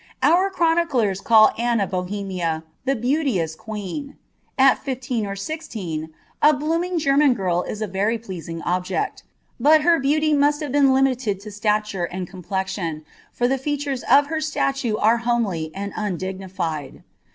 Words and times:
Our 0.23 0.49
chroniclers 0.49 1.21
call 1.21 1.51
Anne 1.59 1.79
of 1.79 1.91
BohmiL 1.91 2.63
«the 2.85 2.95
beauteous 2.95 3.53
queen." 3.53 4.15
At 4.57 4.79
fifteen 4.79 5.27
or 5.27 5.35
sixteen, 5.35 6.09
a 6.41 6.53
blooming 6.55 6.97
Oenmui 6.97 7.35
pH 7.65 7.71
is 7.71 7.83
a 7.83 7.85
very 7.85 8.17
pleasing 8.17 8.63
object; 8.63 9.21
but 9.59 9.81
her 9.83 9.99
beauty 9.99 10.33
must 10.33 10.59
have 10.63 10.71
been 10.71 10.91
limited 10.91 11.39
to 11.41 11.51
stature 11.51 12.05
and 12.05 12.27
complexion, 12.27 13.05
for 13.31 13.47
the 13.47 13.59
features 13.59 14.01
of 14.09 14.25
her 14.25 14.37
staiire 14.39 14.95
are 14.99 15.17
homely 15.17 15.69
tod 15.75 15.91
ondigniSed. 15.93 17.03